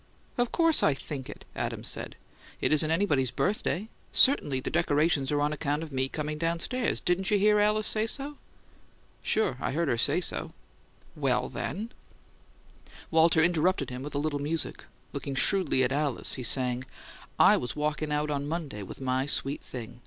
[0.35, 2.15] "Of course I'll think it," Adams said.
[2.59, 3.87] "It isn't anybody's birthday.
[4.11, 6.99] Certainly the decorations are on account of me coming downstairs.
[6.99, 8.37] Didn't you hear Alice say so?"
[9.21, 10.53] "Sure, I heard her say so."
[11.15, 11.91] "Well, then"
[13.11, 14.85] Walter interrupted him with a little music.
[15.13, 16.83] Looking shrewdly at Alice, he sang:
[17.37, 19.99] "I was walkin' out on Monday with my sweet thing.